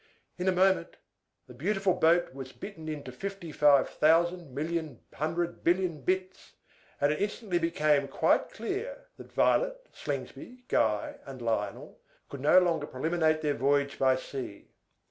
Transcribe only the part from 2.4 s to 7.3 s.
bitten into fifty five thousand million hundred billion bits; and it